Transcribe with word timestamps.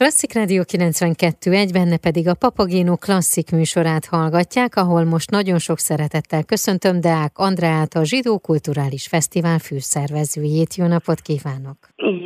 Klasszik 0.00 0.32
Rádió 0.32 0.62
92.1, 0.66 1.68
benne 1.72 1.96
pedig 1.96 2.28
a 2.28 2.34
Papagéno 2.34 2.96
klasszik 2.96 3.50
műsorát 3.50 4.06
hallgatják, 4.06 4.76
ahol 4.76 5.04
most 5.04 5.30
nagyon 5.30 5.58
sok 5.58 5.78
szeretettel 5.78 6.44
köszöntöm 6.44 7.00
Deák 7.00 7.38
Andreát, 7.38 7.94
a 7.94 8.04
Zsidó 8.04 8.38
Kulturális 8.38 9.06
Fesztivál 9.06 9.58
főszervezőjét. 9.58 10.74
Jó 10.74 10.86
napot 10.86 11.20
kívánok! 11.20 11.76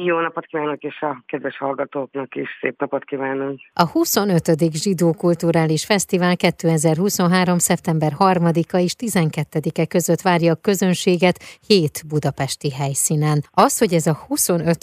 Jó 0.05 0.21
napot 0.21 0.47
kívánok, 0.47 0.83
és 0.83 1.01
a 1.01 1.23
kedves 1.27 1.59
hallgatóknak 1.59 2.35
is 2.35 2.49
szép 2.61 2.81
napot 2.81 3.05
kívánok! 3.05 3.61
A 3.73 3.87
25. 3.89 4.73
Zsidó 4.73 5.13
Kulturális 5.13 5.85
Fesztivál 5.85 6.37
2023. 6.37 7.59
szeptember 7.59 8.13
3-a 8.19 8.77
és 8.77 8.95
12-e 8.99 9.87
között 9.87 10.21
várja 10.21 10.53
a 10.53 10.61
közönséget 10.61 11.39
hét 11.67 12.03
budapesti 12.09 12.71
helyszínen. 12.71 13.43
Az, 13.51 13.79
hogy 13.79 13.93
ez 13.93 14.07
a 14.07 14.19
25. 14.27 14.77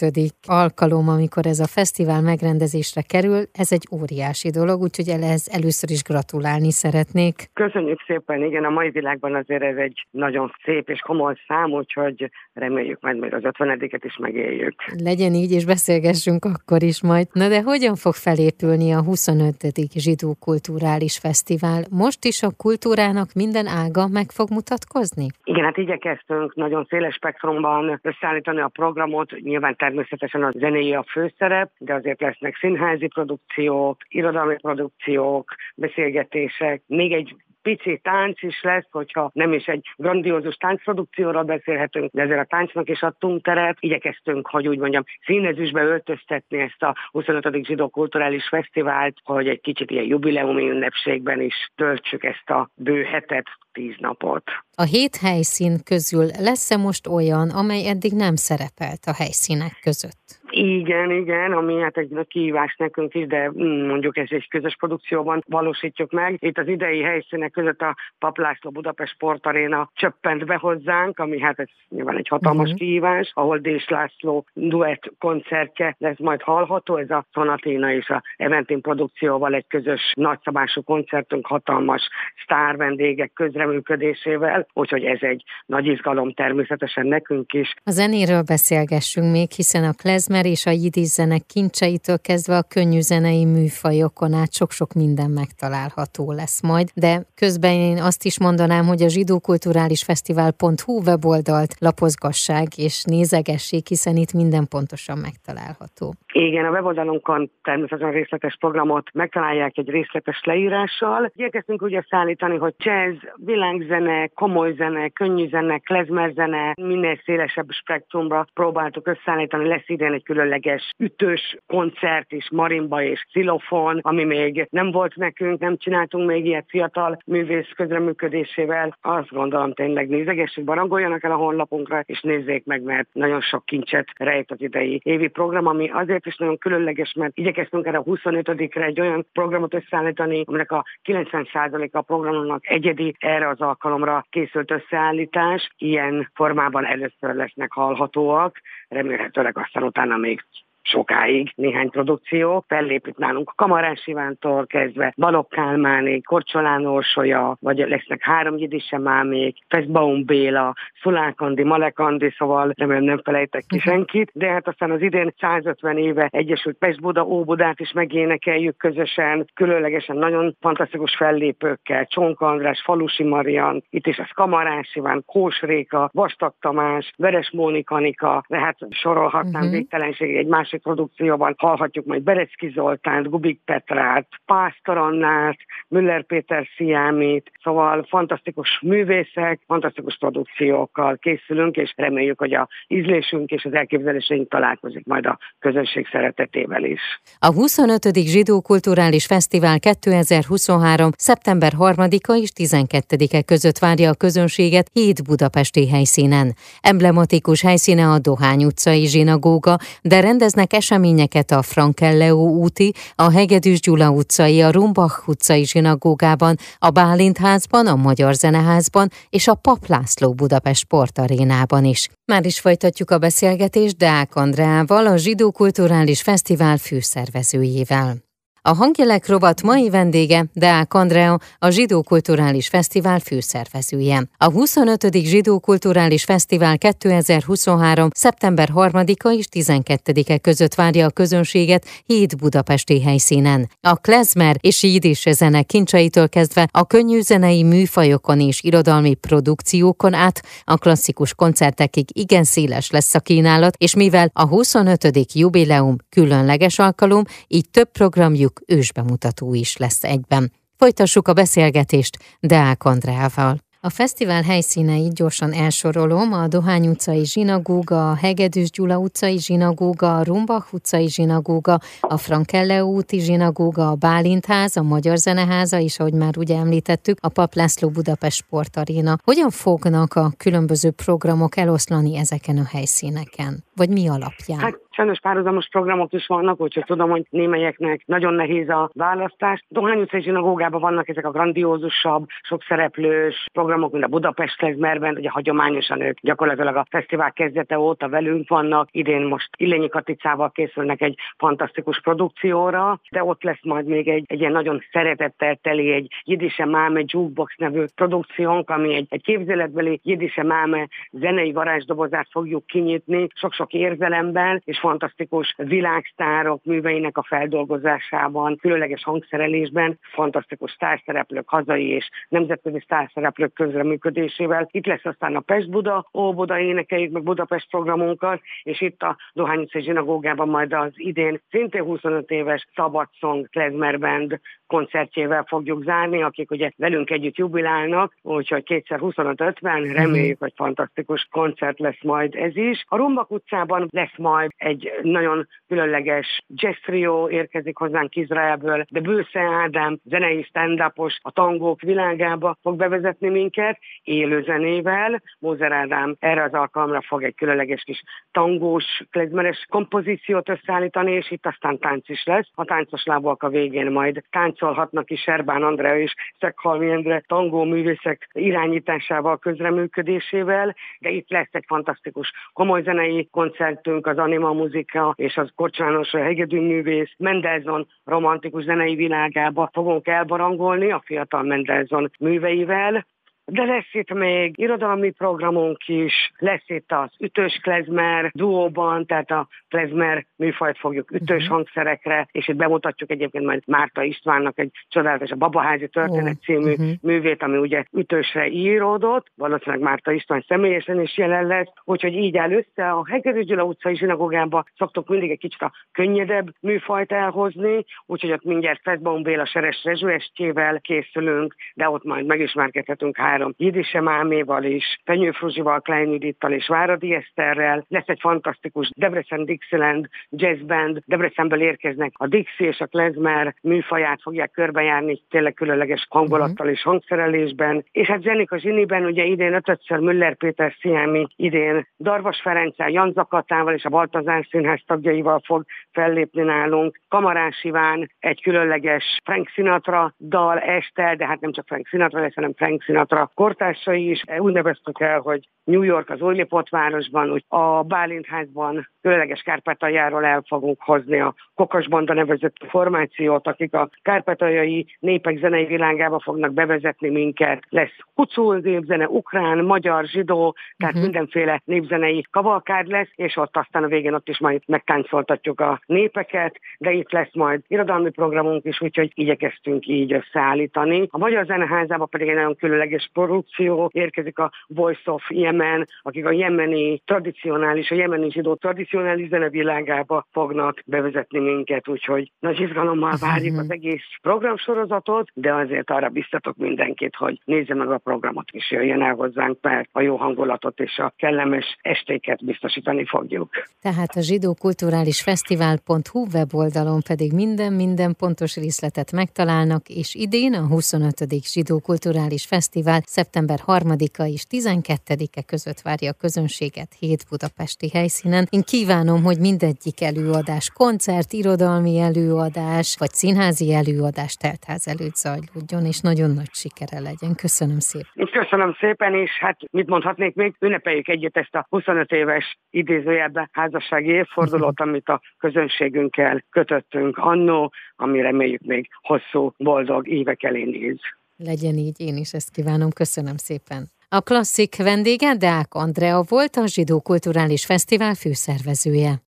alkalom, 0.48 1.10
amikor 1.10 1.46
ez 1.46 1.60
a 1.60 1.68
fesztivál 1.68 2.22
megrendezés 2.22 2.78
megrendezésre 2.80 3.02
kerül, 3.02 3.42
ez 3.54 3.72
egy 3.72 3.86
óriási 3.92 4.50
dolog, 4.50 4.82
úgyhogy 4.82 5.08
ehhez 5.08 5.50
először 5.52 5.90
is 5.90 6.04
gratulálni 6.04 6.72
szeretnék. 6.72 7.36
Köszönjük 7.54 8.00
szépen, 8.08 8.44
igen, 8.44 8.64
a 8.64 8.70
mai 8.70 8.90
világban 8.90 9.36
azért 9.36 9.64
ez 9.64 9.78
egy 9.78 10.06
nagyon 10.12 10.52
szép 10.64 10.90
és 10.90 11.00
komoly 11.00 11.36
szám, 11.48 11.72
úgyhogy 11.72 12.30
reméljük 12.54 13.02
majd 13.02 13.20
még 13.20 13.34
az 13.34 13.44
50 13.44 13.90
is 14.04 14.18
megéljük. 14.18 14.76
Legyen 15.04 15.34
így, 15.34 15.52
és 15.52 15.66
beszélgessünk 15.66 16.46
akkor 16.46 16.84
is 16.84 17.02
majd. 17.04 17.28
Na 17.34 17.48
de 17.48 17.62
hogyan 17.62 17.96
fog 17.96 18.14
felépülni 18.14 18.92
a 18.92 19.04
25. 19.04 19.56
Zsidó 19.94 20.36
Kulturális 20.40 21.18
Fesztivál? 21.18 21.82
Most 21.92 22.26
is 22.26 22.44
a 22.44 22.52
kultúrának 22.58 23.30
minden 23.34 23.68
ága 23.68 24.08
meg 24.08 24.28
fog 24.38 24.48
mutatkozni? 24.50 25.28
Igen, 25.44 25.64
hát 25.64 25.78
igyekeztünk 25.78 26.56
nagyon 26.56 26.86
széles 26.90 27.16
spektrumban 27.16 28.00
összeállítani 28.02 28.60
a 28.60 28.68
programot, 28.68 29.30
nyilván 29.42 29.76
természetesen 29.76 30.44
a 30.44 30.52
zenéi 30.52 30.94
a 30.94 31.06
főszerep, 31.12 31.70
de 31.78 31.94
azért 31.94 32.22
lesznek 32.22 32.56
színházi 32.70 33.08
produkciók, 33.08 33.98
irodalmi 34.08 34.56
produkciók, 34.56 35.56
beszélgetések, 35.76 36.82
még 36.88 37.12
egy 37.12 37.36
pici 37.62 38.00
tánc 38.04 38.42
is 38.42 38.62
lesz, 38.62 38.88
hogyha 38.92 39.32
nem 39.34 39.54
is 39.54 39.66
egy 39.66 39.86
grandiózus 39.96 40.56
táncprodukcióról 40.56 41.44
beszélhetünk, 41.44 42.12
de 42.12 42.22
ezzel 42.22 42.40
a 42.40 42.46
táncnak 42.46 42.90
is 42.90 43.02
adtunk 43.02 43.44
teret. 43.44 43.78
Igyekeztünk, 43.80 44.48
hogy 44.48 44.68
úgy 44.68 44.78
mondjam, 44.78 45.04
színezősbe 45.26 45.82
öltöztetni 45.82 46.58
ezt 46.58 46.84
a 46.84 46.96
25. 47.12 47.66
zsidó 47.66 47.88
kulturális 47.88 48.48
fesztivált, 48.48 49.16
hogy 49.24 49.48
egy 49.48 49.62
kicsit 49.62 49.92
ilyen 49.92 50.06
jubileumi 50.06 50.70
ünnepségben 50.70 51.42
is 51.42 51.72
töltsük 51.76 52.24
ezt 52.24 52.50
a 52.50 52.70
bő 52.76 53.04
hetet, 53.04 53.46
tíz 53.72 53.96
napot. 53.98 54.44
A 54.76 54.84
hét 54.84 55.16
helyszín 55.16 55.84
közül 55.84 56.26
lesz-e 56.40 56.78
most 56.78 57.08
olyan, 57.08 57.50
amely 57.50 57.88
eddig 57.88 58.12
nem 58.12 58.36
szerepelt 58.36 59.04
a 59.06 59.14
helyszínek 59.14 59.80
között? 59.82 60.39
Igen, 60.52 61.12
igen, 61.12 61.52
ami 61.52 61.80
hát 61.80 61.98
egy 61.98 62.28
kihívás 62.28 62.76
nekünk 62.78 63.14
is, 63.14 63.28
de 63.28 63.52
mm, 63.52 63.88
mondjuk 63.88 64.18
ez 64.18 64.28
egy 64.30 64.48
közös 64.48 64.76
produkcióban 64.80 65.44
valósítjuk 65.48 66.12
meg. 66.12 66.38
Itt 66.40 66.58
az 66.58 66.68
idei 66.68 67.02
helyszínek 67.02 67.52
között 67.52 67.82
a 67.82 67.96
Paplászló 68.20 68.70
Budapest 68.70 69.14
Sportaréna 69.14 69.90
csöppent 69.94 70.46
be 70.46 70.56
hozzánk, 70.56 71.20
ami 71.20 71.40
hát 71.40 71.60
ez 71.60 71.68
nyilván 71.90 72.18
egy 72.18 72.28
hatalmas 72.28 72.64
uh-huh. 72.64 72.80
kihívás, 72.80 73.32
ahol 73.34 73.58
Dés 73.58 73.88
László 73.88 74.46
duett 74.54 75.12
koncertje 75.20 75.96
lesz 75.98 76.20
majd 76.20 76.42
hallható, 76.42 76.96
ez 76.96 77.10
a 77.10 77.26
Sonatina 77.34 77.92
és 77.92 78.10
a 78.10 78.24
Eventin 78.38 78.82
produkcióval 78.82 79.54
egy 79.54 79.68
közös 79.68 80.14
nagyszabású 80.16 80.82
koncertünk 80.84 81.46
hatalmas 81.46 82.10
sztár 82.44 82.78
vendégek 82.78 83.32
közreműködésével, 83.34 84.68
úgyhogy 84.74 85.04
ez 85.04 85.22
egy 85.22 85.44
nagy 85.66 85.86
izgalom 85.86 86.34
természetesen 86.34 87.08
nekünk 87.08 87.54
is. 87.54 87.74
A 87.84 87.92
zenéről 87.92 88.42
beszélgessünk 88.42 89.32
még, 89.32 89.52
hiszen 89.52 89.84
a 89.84 89.94
klezmer 89.94 90.39
és 90.46 90.66
a 90.66 90.72
jidisz 90.72 91.14
zene 91.14 91.38
kincseitől 91.54 92.20
kezdve 92.22 92.58
a 92.58 92.68
könnyű 92.74 93.00
zenei 93.00 93.46
műfajokon 93.46 94.34
át 94.34 94.54
sok-sok 94.54 94.94
minden 94.94 95.30
megtalálható 95.30 96.32
lesz 96.32 96.62
majd, 96.62 96.88
de 96.94 97.22
közben 97.36 97.72
én 97.72 97.98
azt 97.98 98.26
is 98.26 98.40
mondanám, 98.40 98.86
hogy 98.86 99.02
a 99.02 99.10
zsidókulturálisfesztivál.hu 99.10 101.02
weboldalt 101.06 101.76
lapozgassák 101.80 102.78
és 102.78 103.04
nézegessék, 103.04 103.88
hiszen 103.88 104.16
itt 104.16 104.34
minden 104.34 104.68
pontosan 104.68 105.18
megtalálható. 105.18 106.14
Igen, 106.34 106.66
a 106.66 106.70
weboldalunkon 106.70 107.52
természetesen 107.64 108.12
részletes 108.12 108.58
programot 108.60 109.10
megtalálják 109.14 109.78
egy 109.78 109.90
részletes 109.90 110.42
leírással. 110.44 111.32
Igyekeztünk 111.36 111.82
ugye 111.82 112.04
szállítani, 112.10 112.58
hogy 112.58 112.74
jazz, 112.78 113.18
világzene, 113.36 114.28
komoly 114.28 114.74
zene, 114.74 115.10
könnyű 115.10 115.48
zene, 115.50 115.78
klezmer 115.78 116.32
zene, 116.36 116.74
minél 116.82 117.20
szélesebb 117.26 117.70
spektrumra 117.70 118.48
próbáltuk 118.54 119.08
összeállítani. 119.08 119.68
Lesz 119.68 119.88
idén 119.90 120.14
egy 120.14 120.24
különleges 120.30 120.94
ütős 120.98 121.58
koncert 121.68 122.32
is, 122.32 122.50
marimba 122.52 123.02
és 123.02 123.26
xilofon, 123.30 124.00
ami 124.02 124.24
még 124.24 124.68
nem 124.70 124.92
volt 124.92 125.16
nekünk, 125.16 125.60
nem 125.60 125.78
csináltunk 125.78 126.28
még 126.28 126.46
ilyet 126.46 126.66
fiatal 126.68 127.18
művész 127.26 127.72
közreműködésével. 127.76 128.98
Azt 129.02 129.30
gondolom 129.30 129.74
tényleg 129.74 130.10
nézegessék, 130.10 130.64
barangoljanak 130.64 131.24
el 131.24 131.32
a 131.32 131.36
honlapunkra, 131.36 132.04
és 132.06 132.22
nézzék 132.22 132.66
meg, 132.66 132.82
mert 132.84 133.08
nagyon 133.14 133.42
sok 133.42 133.66
kincset 133.66 134.08
rejt 134.18 134.52
az 134.52 134.62
idei 134.62 135.02
évi 135.04 135.28
program, 135.28 135.68
ami 135.68 135.90
azért 135.90 136.26
is 136.26 136.38
nagyon 136.38 136.58
különleges, 136.58 137.14
mert 137.14 137.38
igyekeztünk 137.38 137.86
erre 137.86 137.98
a 137.98 138.04
25-re 138.04 138.84
egy 138.84 139.00
olyan 139.00 139.26
programot 139.34 139.74
összeállítani, 139.74 140.44
aminek 140.46 140.72
a 140.72 140.86
90%-a 141.04 141.98
a 141.98 142.02
programnak 142.02 142.70
egyedi 142.70 143.16
erre 143.20 143.48
az 143.48 143.62
alkalomra 143.62 144.26
készült 144.30 144.72
összeállítás. 144.72 145.70
Ilyen 145.78 146.30
formában 146.34 146.86
először 146.86 147.36
lesznek 147.36 147.72
hallhatóak, 147.72 148.62
remélhetőleg 148.88 149.58
aztán 149.58 149.84
utána 149.84 150.18
még 150.20 150.46
sokáig 150.82 151.52
néhány 151.56 151.90
produkció. 151.90 152.64
Fellép 152.68 153.08
itt 153.08 153.18
nálunk 153.18 153.52
Kamarás 153.56 154.08
Ivántól 154.08 154.66
kezdve, 154.66 155.14
Balok 155.18 155.50
Kálmánig, 155.50 156.26
Korcsolán 156.26 156.86
Orsolya, 156.86 157.58
vagy 157.60 157.78
lesznek 157.78 158.24
három 158.24 158.56
gyidise 158.56 158.98
mámék, 158.98 159.58
Feszbaum 159.68 160.26
Béla, 160.26 160.76
Szulák 161.02 161.42
Andi, 161.42 161.64
Malek 161.64 162.00
Andi, 162.00 162.34
szóval 162.38 162.74
remélem 162.78 163.04
nem 163.04 163.22
felejtek 163.24 163.64
ki 163.68 163.80
senkit, 163.80 164.32
de 164.34 164.48
hát 164.48 164.68
aztán 164.68 164.92
az 164.92 165.02
idén 165.02 165.34
150 165.40 165.98
éve 165.98 166.28
Egyesült 166.32 166.78
Pest-Buda, 166.78 167.26
Óbudát 167.26 167.80
is 167.80 167.92
megénekeljük 167.92 168.78
közösen, 168.78 169.50
különlegesen 169.54 170.18
nagyon 170.18 170.56
fantasztikus 170.60 171.16
fellépőkkel, 171.16 172.06
Csonka 172.06 172.48
András, 172.48 172.82
Falusi 172.82 173.24
Marian, 173.24 173.84
itt 173.90 174.08
is 174.08 174.18
az 174.18 174.30
Kamarás 174.34 174.96
Iván, 174.96 175.24
Kós 175.26 175.62
Réka, 175.62 176.10
Vastag 176.14 176.54
Tamás, 176.60 177.14
Veres 177.18 177.52
Mónikanika, 177.52 178.44
de 178.48 178.60
hát 178.60 178.78
sorolhatnám 178.90 179.62
uh-huh. 179.62 179.72
végtelenség 179.72 180.36
egy 180.36 180.48
másik 180.70 180.84
produkcióban 180.84 181.56
hallhatjuk 181.58 182.06
majd 182.06 182.22
Berecki 182.22 182.72
Zoltánt, 182.76 183.30
Gubik 183.30 183.62
Petrát, 183.66 184.28
Pásztor 184.46 184.98
Annát, 184.98 185.58
Müller 185.88 186.24
Péter 186.24 186.68
Sziámit, 186.76 187.52
szóval 187.64 188.06
fantasztikus 188.10 188.80
művészek, 188.82 189.60
fantasztikus 189.68 190.18
produkciókkal 190.18 191.18
készülünk, 191.18 191.76
és 191.76 191.94
reméljük, 191.96 192.40
hogy 192.40 192.54
a 192.54 192.68
ízlésünk 192.88 193.50
és 193.50 193.66
az 193.66 193.74
elképzeléseink 193.74 194.50
találkozik 194.50 195.06
majd 195.06 195.26
a 195.26 195.38
közönség 195.60 196.08
szeretetével 196.12 196.84
is. 196.84 197.02
A 197.40 197.54
25. 197.54 198.16
Zsidó 198.16 198.62
Kulturális 198.62 199.26
Fesztivál 199.26 199.80
2023. 199.80 201.10
szeptember 201.16 201.72
3-a 201.78 202.34
és 202.42 202.50
12-e 202.56 203.42
között 203.42 203.78
várja 203.78 204.10
a 204.10 204.16
közönséget 204.18 204.88
hét 204.94 205.24
budapesti 205.24 205.90
helyszínen. 205.90 206.54
Emblematikus 206.82 207.62
helyszíne 207.62 208.06
a 208.08 208.20
Dohány 208.20 208.66
utcai 208.66 209.08
zsinagóga, 209.08 209.78
de 210.02 210.20
rendeznek 210.20 210.59
rendeznek 210.60 210.74
eseményeket 210.74 211.52
a 211.52 211.62
Frankelleó 211.62 212.50
úti, 212.50 212.94
a 213.16 213.32
Hegedűs 213.32 213.80
Gyula 213.80 214.10
utcai, 214.10 214.62
a 214.62 214.72
Rumbach 214.72 215.28
utcai 215.28 215.66
zsinagógában, 215.66 216.56
a 216.78 216.90
Bálintházban, 216.90 217.88
a 217.88 217.96
Magyar 217.96 218.34
Zeneházban 218.34 219.10
és 219.30 219.48
a 219.48 219.54
Pap 219.54 219.88
László 219.88 220.34
Budapest 220.34 220.82
sportarénában 220.82 221.86
is. 221.86 222.10
Már 222.26 222.46
is 222.46 222.60
folytatjuk 222.60 223.12
a 223.12 223.18
beszélgetést 223.18 223.98
Deák 223.98 224.36
Andreával, 224.36 225.08
a 225.08 225.18
Zsidó 225.18 225.52
Kulturális 225.52 226.22
Fesztivál 226.22 226.78
főszervezőjével. 226.78 228.29
A 228.62 228.74
hangjelek 228.74 229.28
rovat 229.28 229.62
mai 229.62 229.90
vendége 229.90 230.46
Deák 230.54 230.94
Andrea, 230.94 231.40
a 231.60 231.70
Zsidó 231.70 232.02
Kulturális 232.02 232.68
Fesztivál 232.68 233.20
főszervezője. 233.20 234.24
A 234.38 234.52
25. 234.52 235.14
Zsidó 235.14 235.60
Kulturális 235.60 236.24
Fesztivál 236.24 236.78
2023. 236.78 238.08
szeptember 238.14 238.70
3-a 238.76 239.30
és 239.30 239.46
12-e 239.52 240.38
között 240.38 240.76
várja 240.76 241.06
a 241.06 241.10
közönséget 241.10 241.86
hét 242.06 242.38
budapesti 242.38 243.02
helyszínen. 243.02 243.70
A 243.82 243.96
klezmer 243.96 244.56
és 244.60 244.84
jidis 244.84 245.24
zene 245.32 245.62
kincseitől 245.62 246.30
kezdve 246.30 246.68
a 246.72 246.88
könnyű 246.88 247.22
zenei 247.22 247.64
műfajokon 247.64 248.40
és 248.40 248.64
irodalmi 248.64 249.14
produkciókon 249.14 250.14
át 250.14 250.44
a 250.64 250.78
klasszikus 250.78 251.34
koncertekig 251.34 252.10
igen 252.14 252.44
széles 252.44 252.92
lesz 252.92 253.16
a 253.16 253.20
kínálat, 253.20 253.76
és 253.78 253.96
mivel 253.96 254.30
a 254.34 254.48
25. 254.48 255.34
jubileum 255.34 255.96
különleges 256.10 256.80
alkalom, 256.80 257.24
így 257.48 257.70
több 257.70 257.92
programjuk 257.92 258.49
ősbemutató 258.66 259.54
is 259.54 259.78
lesz 259.78 260.04
egyben. 260.04 260.52
Folytassuk 260.78 261.28
a 261.28 261.34
beszélgetést 261.34 262.18
Deák 262.40 262.84
Andreával. 262.84 263.58
A 263.82 263.90
fesztivál 263.90 264.44
helyszíneit 264.44 265.14
gyorsan 265.14 265.54
elsorolom, 265.54 266.34
a 266.34 266.48
Dohány 266.48 266.88
utcai 266.88 267.26
zsinagóga, 267.26 268.12
a 268.12 268.16
Hegedűs 268.16 268.70
Gyula 268.70 268.98
utcai 268.98 269.40
zsinagóga, 269.40 270.18
a 270.18 270.24
Rumbach 270.24 270.74
utcai 270.74 271.10
zsinagóga, 271.10 271.80
a 272.00 272.18
Frankelle 272.18 272.84
úti 272.84 273.20
zsinagóga, 273.20 273.90
a 273.90 273.96
Bálintház, 273.96 274.78
a 274.78 274.82
Magyar 274.82 275.18
Zeneháza, 275.18 275.80
és 275.80 276.00
ahogy 276.00 276.14
már 276.14 276.38
ugye 276.38 276.58
említettük, 276.58 277.18
a 277.22 277.30
Pap 277.30 277.56
László 277.56 277.90
Budapest 277.90 278.38
Sportaréna. 278.38 279.18
Hogyan 279.24 279.50
fognak 279.50 280.14
a 280.14 280.32
különböző 280.38 280.92
programok 280.92 281.58
eloszlani 281.58 282.18
ezeken 282.18 282.58
a 282.58 282.66
helyszíneken? 282.66 283.64
Vagy 283.80 283.90
mi 283.90 284.10
alapján? 284.10 284.60
Hát 284.60 284.80
Sajnos 285.00 285.20
párhuzamos 285.20 285.68
programok 285.68 286.14
is 286.14 286.26
vannak, 286.28 286.62
úgyhogy 286.62 286.84
tudom, 286.86 287.10
hogy 287.10 287.26
némelyeknek 287.30 288.02
nagyon 288.06 288.34
nehéz 288.34 288.70
a 288.70 288.90
választás. 288.94 289.64
Dohány 289.68 290.02
utcai 290.02 290.22
zsinagógában 290.22 290.82
vannak 290.82 291.10
ezek 291.10 291.26
a 291.26 291.32
grandiózusabb, 291.32 292.28
sok 292.42 292.64
szereplős 292.68 293.46
programok, 293.54 293.92
mint 293.92 294.04
a 294.04 294.08
Budapest 294.08 294.62
Lezmerben, 294.62 295.16
ugye 295.16 295.30
hagyományosan 295.30 296.02
ők 296.02 296.20
gyakorlatilag 296.22 296.76
a 296.76 296.88
fesztivál 296.90 297.32
kezdete 297.32 297.80
óta 297.80 298.10
velünk 298.10 298.50
vannak. 298.50 298.88
Idén 298.92 299.22
most 299.22 299.50
Illényi 299.58 299.90
Katicával 299.90 300.52
készülnek 300.52 301.02
egy 301.02 301.18
fantasztikus 301.38 302.02
produkcióra, 302.02 303.00
de 303.12 303.24
ott 303.24 303.44
lesz 303.44 303.64
majd 303.64 303.86
még 303.86 304.08
egy, 304.08 304.24
egy 304.28 304.40
ilyen 304.40 304.52
nagyon 304.52 304.84
szeretettel 304.92 305.56
teli, 305.62 305.92
egy 305.92 306.08
Jidise 306.24 306.66
Máme 306.66 307.04
Jukebox 307.06 307.56
nevű 307.58 307.84
produkciónk, 307.96 308.70
ami 308.70 308.96
egy, 308.96 309.08
egy 309.10 309.24
képzeletbeli 309.24 310.00
Jidise 310.04 310.44
Máme 310.44 310.88
zenei 311.12 311.52
varázsdobozát 311.52 312.28
fogjuk 312.32 312.66
kinyitni, 312.66 313.28
sok-sok 313.34 313.69
érzelemben, 313.74 314.62
és 314.66 314.80
fantasztikus 314.80 315.56
világsztárok 315.58 316.64
műveinek 316.64 317.18
a 317.18 317.24
feldolgozásában, 317.24 318.58
különleges 318.58 319.04
hangszerelésben, 319.04 320.00
fantasztikus 320.02 320.72
sztárszereplők, 320.72 321.50
hazai 321.50 321.88
és 321.88 322.10
nemzetközi 322.30 322.80
sztárszereplők 322.80 323.54
közreműködésével. 323.54 324.68
Itt 324.72 324.86
lesz 324.86 325.06
aztán 325.06 325.36
a 325.36 325.40
Pest-Buda, 325.40 326.10
Óbuda 326.14 326.60
énekeljük 326.60 327.12
meg 327.12 327.24
Budapest 327.24 327.70
programunkat, 327.70 328.42
és 328.64 328.82
itt 328.82 329.02
a 329.02 329.18
Dohány 329.34 329.60
utcai 329.60 329.82
zsinagógában 329.82 330.50
majd 330.50 330.74
az 330.74 330.92
idén 330.96 331.42
szintén 331.50 331.84
25 331.84 332.30
éves 332.30 332.68
Szabad 332.76 333.08
Song 333.12 333.50
Klezmer 333.50 334.00
Band 334.00 334.40
koncertjével 334.68 335.44
fogjuk 335.48 335.84
zárni, 335.84 336.22
akik 336.22 336.52
ugye 336.52 336.72
velünk 336.78 337.10
együtt 337.10 337.38
jubilálnak, 337.38 338.16
úgyhogy 338.22 338.64
kétszer 338.64 339.00
25-50, 339.02 339.92
reméljük, 339.94 340.40
hogy 340.40 340.54
fantasztikus 340.56 341.28
koncert 341.32 341.80
lesz 341.80 342.04
majd 342.04 342.36
ez 342.36 342.56
is. 342.56 342.86
A 342.88 342.96
Rumbak 342.96 343.32
utcában 343.60 343.88
lesz 343.92 344.18
majd 344.18 344.52
egy 344.58 344.92
nagyon 345.02 345.48
különleges 345.68 346.44
jazz 346.48 346.76
trio 346.86 347.30
érkezik 347.30 347.78
hozzánk 347.78 348.16
Izraelből, 348.16 348.86
de 348.90 349.00
Bősze 349.00 349.40
Ádám 349.40 350.00
zenei 350.04 350.44
stand 350.44 350.80
a 351.22 351.32
tangók 351.32 351.82
világába 351.82 352.58
fog 352.62 352.76
bevezetni 352.76 353.30
minket, 353.30 353.80
élő 354.04 354.44
zenével. 354.44 355.22
Mózer 355.40 355.72
Ádám 355.72 356.16
erre 356.20 356.44
az 356.44 356.54
alkalomra 356.54 357.02
fog 357.02 357.24
egy 357.24 357.36
különleges 357.36 357.84
kis 357.84 358.04
tangós, 358.32 358.84
klezmeres 359.12 359.66
kompozíciót 359.70 360.50
összeállítani, 360.50 361.12
és 361.12 361.32
itt 361.32 361.46
aztán 361.46 361.80
tánc 361.80 362.10
is 362.10 362.24
lesz. 362.26 362.50
A 362.54 362.66
táncos 362.66 363.04
lábak 363.04 363.44
a 363.44 363.50
végén 363.50 363.92
majd 363.92 364.24
táncolhatnak 364.30 365.10
is 365.10 365.22
Serbán 365.22 365.64
Andrea 365.64 365.98
és 365.98 366.14
Szekhalmi 366.40 366.90
Endre 366.90 367.24
tangó 367.28 367.64
művészek 367.64 368.30
irányításával, 368.34 369.38
közreműködésével, 369.38 370.76
de 371.00 371.10
itt 371.10 371.30
lesz 371.30 371.50
egy 371.52 371.66
fantasztikus 371.68 372.32
komoly 372.54 372.82
zenei 372.82 373.28
koncertünk 373.50 374.08
az 374.08 374.18
Anima 374.18 374.54
muzika 374.54 375.14
és 375.18 375.38
az 375.38 375.50
Korcsános 375.56 376.12
hegedűművész 376.12 377.12
Mendelzon 377.18 377.88
romantikus 378.06 378.64
zenei 378.64 378.96
világába 378.96 379.70
fogunk 379.74 380.08
elbarangolni 380.08 380.92
a 380.92 381.02
fiatal 381.06 381.44
Mendelzon 381.44 382.12
műveivel. 382.20 383.06
De 383.50 383.64
lesz 383.64 383.90
itt 383.92 384.14
még 384.14 384.58
irodalmi 384.58 385.12
programunk 385.12 385.88
is, 385.88 386.32
lesz 386.38 386.64
itt 386.68 386.92
az 386.92 387.10
ütős 387.20 387.60
klezmer 387.62 388.32
duóban, 388.34 389.06
tehát 389.06 389.32
a 389.32 389.48
klezmer 389.70 390.26
műfajt 390.36 390.78
fogjuk 390.78 391.12
ütős 391.12 391.44
uh-huh. 391.44 391.56
hangszerekre, 391.56 392.28
és 392.32 392.48
itt 392.48 392.56
bemutatjuk 392.56 393.12
egyébként 393.12 393.46
majd 393.46 393.62
Márta 393.66 394.04
Istvánnak 394.04 394.60
egy 394.60 394.72
csodálatos 394.88 395.30
a 395.30 395.36
Babaházi 395.36 395.88
történet 395.88 396.36
oh. 396.36 396.44
című 396.44 396.72
uh-huh. 396.72 396.92
művét, 397.02 397.44
ami 397.44 397.58
ugye 397.58 397.84
ütősre 397.92 398.48
íródott, 398.48 399.28
valószínűleg 399.36 399.82
Márta 399.82 400.12
István 400.12 400.46
személyesen 400.48 401.02
is 401.02 401.18
jelen 401.18 401.48
lesz, 401.48 401.72
úgyhogy 401.84 402.14
így 402.14 402.38
áll 402.38 402.52
össze. 402.52 402.90
A 402.90 403.06
Hegedű 403.08 403.42
Gyula 403.42 403.64
utcai 403.64 403.96
zsinagógában 403.96 404.66
szoktuk 404.78 405.08
mindig 405.08 405.32
egy 405.32 405.40
kicsit 405.40 405.62
a 405.62 405.72
könnyedebb 405.92 406.54
műfajt 406.60 407.12
elhozni, 407.12 407.86
úgyhogy 408.06 408.32
ott 408.32 408.44
mindjárt 408.44 408.82
Feszbaum 408.84 409.24
Béla 409.24 409.46
Seres 409.46 409.84
rezsőestjével 409.84 410.82
készülünk, 410.82 411.56
de 411.74 411.90
ott 411.90 412.04
majd 412.04 412.26
megismerkedhetünk 412.26 413.18
három 413.18 413.39
három 413.40 413.54
Jidise 413.58 414.02
Máméval 414.02 414.64
is, 414.64 415.00
Penyő 415.04 415.32
Fruzsival, 415.32 415.80
Klein 415.80 416.12
Judittal 416.12 416.52
és 416.52 416.68
Váradi 416.68 417.14
Eszterrel. 417.14 417.86
Lesz 417.88 418.08
egy 418.08 418.20
fantasztikus 418.20 418.92
Debrecen 418.96 419.46
Dixieland 419.46 420.08
Jazz 420.30 420.62
Band. 420.62 421.02
Debrecenből 421.06 421.62
érkeznek 421.62 422.12
a 422.16 422.28
Dixie 422.28 422.68
és 422.68 422.80
a 422.80 422.86
Klezmer 422.86 423.56
műfaját 423.62 424.22
fogják 424.22 424.52
körbejárni, 424.52 425.22
tényleg 425.30 425.54
különleges 425.54 426.06
hangulattal 426.10 426.56
uh-huh. 426.58 426.72
és 426.72 426.82
hangszerelésben. 426.82 427.86
És 427.92 428.08
hát 428.08 428.22
Zenika 428.22 428.58
Zsiniben 428.58 429.06
ugye 429.06 429.24
idén 429.24 429.54
ötödször 429.54 430.00
Müller 430.00 430.36
Péter 430.36 430.74
Sziámi, 430.80 431.28
idén 431.36 431.88
Darvas 432.00 432.42
Ferenccel, 432.42 432.90
Jan 432.90 433.12
Zakatával 433.12 433.74
és 433.74 433.84
a 433.84 433.90
Baltazár 433.90 434.46
Színház 434.50 434.82
tagjaival 434.86 435.42
fog 435.46 435.66
fellépni 435.92 436.42
nálunk. 436.42 437.00
Kamarás 437.08 437.64
Iván 437.64 438.12
egy 438.20 438.42
különleges 438.42 439.20
Frank 439.24 439.48
Sinatra 439.48 440.14
dal 440.20 440.58
este, 440.60 441.16
de 441.16 441.26
hát 441.26 441.40
nem 441.40 441.52
csak 441.52 441.68
Frank 441.68 441.88
Sinatra 441.88 442.22
lesz, 442.22 442.36
hanem 442.36 442.54
Frank 442.56 442.82
Sinatra 442.84 443.29
kortársai 443.34 444.10
is 444.10 444.24
úgy 444.40 444.54
neveztük 444.54 445.00
el, 445.00 445.20
hogy 445.20 445.50
New 445.64 445.82
York 445.82 446.10
az 446.10 446.22
új 446.22 446.46
városban, 446.70 447.32
úgy 447.32 447.46
a 447.48 447.84
Bálintházban 447.84 448.90
különleges 449.02 449.42
kárpátaljáról 449.42 450.26
el 450.26 450.44
fogunk 450.48 450.82
hozni 450.82 451.20
a 451.20 451.36
Kokasbanda 451.56 452.14
nevezett 452.14 452.56
formációt, 452.70 453.48
akik 453.48 453.74
a 453.74 453.90
kárpátaljai 454.02 454.86
népek 455.00 455.38
zenei 455.38 455.66
világába 455.66 456.20
fognak 456.20 456.54
bevezetni 456.54 457.10
minket. 457.10 457.64
Lesz 457.70 457.98
kucul 458.16 458.58
népzene, 458.58 459.08
ukrán, 459.08 459.66
magyar, 459.66 460.06
zsidó, 460.06 460.56
tehát 460.78 460.94
uh-huh. 460.94 461.10
mindenféle 461.10 461.62
népzenei 461.66 462.26
kavalkád 462.32 462.88
lesz, 462.88 463.12
és 463.16 463.38
ott 463.38 463.58
aztán 463.58 463.84
a 463.84 463.88
végén 463.88 464.14
ott 464.14 464.30
is 464.30 464.40
majd 464.40 464.62
megtáncoltatjuk 464.66 465.60
a 465.60 465.82
népeket, 465.86 466.60
de 466.78 466.92
itt 466.92 467.12
lesz 467.12 467.34
majd 467.34 467.62
irodalmi 467.68 468.10
programunk 468.10 468.66
is, 468.66 468.82
úgyhogy 468.82 469.12
igyekeztünk 469.14 469.88
így 469.88 470.14
összeállítani. 470.14 471.08
A 471.10 471.18
Magyar 471.18 471.46
Zeneházában 471.46 472.10
pedig 472.10 472.28
egy 472.28 472.36
nagyon 472.36 472.56
különleges 472.56 473.10
produkció 473.20 473.90
érkezik 473.94 474.40
a 474.40 474.52
Voice 474.68 475.12
of 475.12 475.24
Yemen, 475.30 475.88
akik 476.02 476.26
a 476.26 476.32
jemeni 476.32 477.02
tradicionális, 477.06 477.92
a 477.92 477.96
jemeni 477.96 478.32
zsidó 478.32 478.56
tradicionális 478.56 479.30
zenevilágába 479.30 480.28
fognak 480.32 480.82
bevezetni 480.86 481.40
minket, 481.40 481.88
úgyhogy 481.88 482.32
nagy 482.40 482.60
izgalommal 482.60 483.18
várjuk 483.20 483.58
az 483.58 483.72
egész 483.72 484.04
programsorozatot, 484.22 485.30
de 485.34 485.54
azért 485.54 485.90
arra 485.90 486.10
biztatok 486.10 486.58
mindenkit, 486.58 487.16
hogy 487.16 487.42
nézze 487.46 487.74
meg 487.74 487.92
a 487.92 487.98
programot 487.98 488.50
és 488.52 488.72
jöjjön 488.72 489.02
el 489.02 489.14
hozzánk, 489.14 489.58
mert 489.62 489.90
a 489.92 490.02
jó 490.02 490.16
hangulatot 490.16 490.80
és 490.80 490.98
a 490.98 491.14
kellemes 491.18 491.78
estéket 491.82 492.46
biztosítani 492.46 493.06
fogjuk. 493.06 493.50
Tehát 493.82 494.16
a 494.16 494.22
Zsidó 494.22 494.56
Kulturális 494.60 495.22
Fesztivál.hu 495.22 496.26
weboldalon 496.34 497.02
pedig 497.08 497.34
minden-minden 497.34 498.16
pontos 498.18 498.56
részletet 498.56 499.12
megtalálnak, 499.12 499.90
és 499.90 500.16
idén 500.16 500.54
a 500.54 500.68
25. 500.68 501.46
Zsidó 501.54 501.80
Kulturális 501.80 502.46
Fesztivál 502.46 503.02
szeptember 503.16 503.60
3-a 503.66 504.24
és 504.36 504.44
12-e 504.56 505.44
között 505.52 505.82
várja 505.88 506.10
a 506.12 506.22
közönséget 506.24 506.92
hét 507.02 507.22
budapesti 507.30 507.90
helyszínen. 507.98 508.44
Én 508.56 508.64
kívánom, 508.74 509.20
hogy 509.28 509.40
mindegyik 509.48 510.00
előadás, 510.12 510.66
koncert, 510.82 511.32
irodalmi 511.42 511.94
előadás, 512.10 512.90
vagy 513.02 513.14
színházi 513.22 513.68
előadás 513.82 514.34
teltház 514.46 514.84
előtt 514.94 515.18
zajlódjon, 515.24 515.84
és 515.92 516.00
nagyon 516.10 516.32
nagy 516.40 516.54
sikere 516.64 517.00
legyen. 517.10 517.34
Köszönöm 517.46 517.80
szépen. 517.90 518.28
Köszönöm 518.40 518.72
szépen, 518.80 519.14
és 519.26 519.32
hát 519.40 519.58
mit 519.72 519.88
mondhatnék 519.94 520.34
még? 520.36 520.56
Ünnepeljük 520.60 521.08
egyet 521.08 521.38
ezt 521.38 521.56
a 521.56 521.66
25 521.70 522.12
éves 522.12 522.58
idézőjelben 522.70 523.50
házassági 523.52 524.12
évfordulót, 524.22 524.80
amit 524.80 525.10
a 525.10 525.22
közönségünkkel 525.38 526.44
kötöttünk 526.50 527.18
annó, 527.18 527.74
ami 527.96 528.22
reméljük 528.22 528.62
még 528.62 528.90
hosszú, 529.02 529.54
boldog 529.58 530.08
évek 530.08 530.44
elé 530.44 530.64
néz. 530.64 531.00
Legyen 531.44 531.78
így, 531.78 532.00
én 532.00 532.18
is 532.18 532.34
ezt 532.34 532.50
kívánom, 532.50 532.92
köszönöm 532.92 533.38
szépen. 533.38 533.92
A 534.10 534.22
klasszik 534.22 534.76
vendége 534.76 535.36
Deák 535.36 535.74
Andrea 535.74 536.24
volt, 536.28 536.56
a 536.56 536.68
Zsidó 536.68 537.00
Kulturális 537.00 537.66
Fesztivál 537.66 538.16
főszervezője. 538.16 539.22